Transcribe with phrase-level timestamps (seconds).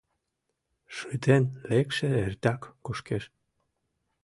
[0.95, 3.23] Шытен лекше эртак кушкеш.